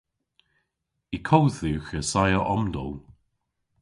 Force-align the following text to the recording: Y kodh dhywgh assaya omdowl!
Y 1.15 1.17
kodh 1.27 1.57
dhywgh 1.61 1.91
assaya 1.99 2.39
omdowl! 2.55 2.95